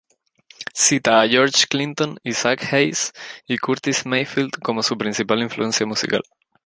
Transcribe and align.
Cita 0.73 1.19
a 1.19 1.29
George 1.29 1.67
Clinton, 1.69 2.17
Isaac 2.23 2.63
Hayes 2.73 3.11
y 3.47 3.59
Curtis 3.59 4.03
Mayfield 4.03 4.53
como 4.63 4.81
su 4.81 4.97
principal 4.97 5.43
influencia 5.43 5.85
musical. 5.85 6.23